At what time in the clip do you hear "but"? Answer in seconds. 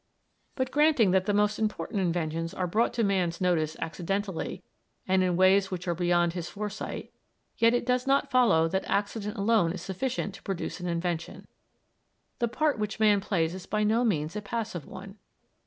0.55-0.71